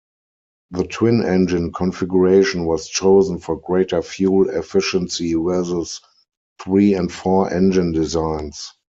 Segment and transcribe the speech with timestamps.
[0.71, 6.01] The twin-engine configuration was chosen for greater fuel efficiency versus
[6.59, 8.73] three- and four-engine designs.